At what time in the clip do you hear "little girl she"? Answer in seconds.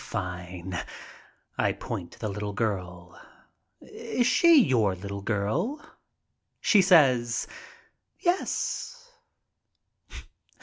4.95-6.81